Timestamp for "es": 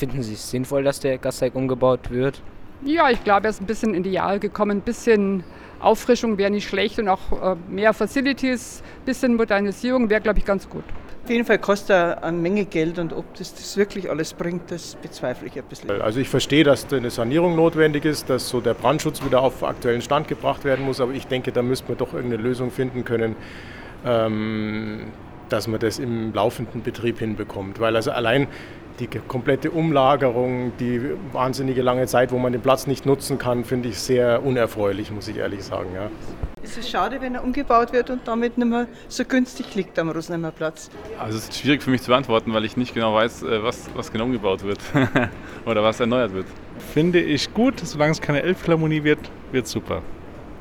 0.32-0.50, 36.62-36.76, 41.38-41.44, 48.12-48.20